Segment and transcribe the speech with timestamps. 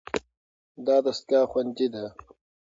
[0.85, 2.05] دا دستګاه خوندي ده.